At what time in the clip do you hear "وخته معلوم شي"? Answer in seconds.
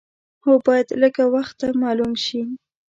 1.35-2.41